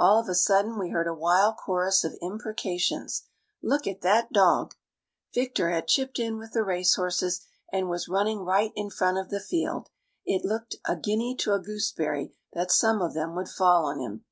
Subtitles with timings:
[0.00, 3.28] All of a sudden we heard a wild chorus of imprecations
[3.62, 4.74] "Look at that dog!"
[5.32, 9.38] Victor had chipped in with the racehorses, and was running right in front of the
[9.38, 9.88] field.
[10.26, 14.24] It looked a guinea to a gooseberry that some of them would fall on him.